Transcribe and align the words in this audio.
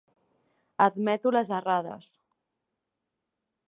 Admeto 0.85 1.33
les 1.37 1.53
errades! 1.59 2.11